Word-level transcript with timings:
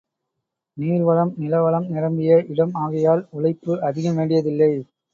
நீர்வளம், 0.77 1.33
நிலவளம் 1.37 1.87
நிரம்பிய 1.89 2.41
இடம் 2.47 2.73
ஆகையால் 2.83 3.25
உழைப்பு 3.31 3.81
அதிகம் 3.83 4.15
வேண்டியதில்லை. 4.15 4.73